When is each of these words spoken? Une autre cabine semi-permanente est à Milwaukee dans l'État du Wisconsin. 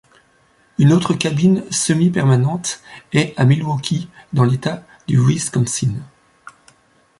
Une 0.79 0.93
autre 0.93 1.13
cabine 1.13 1.63
semi-permanente 1.69 2.81
est 3.13 3.35
à 3.39 3.45
Milwaukee 3.45 4.09
dans 4.33 4.43
l'État 4.45 4.83
du 5.07 5.19
Wisconsin. 5.23 5.93